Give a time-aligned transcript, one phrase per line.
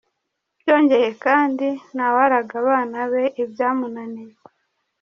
[0.61, 4.35] Byongeye kandi, nta waraga abana be ibyamunaniye.